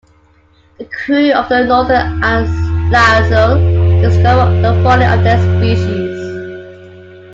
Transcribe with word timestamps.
The 0.79 0.85
crew 0.85 1.31
of 1.31 1.47
the 1.47 1.63
"Northern" 1.63 2.23
and 2.23 2.47
Lieserl 2.91 4.01
discover 4.01 4.51
the 4.59 4.81
folly 4.83 5.05
of 5.05 5.23
their 5.23 5.37
species. 5.37 6.19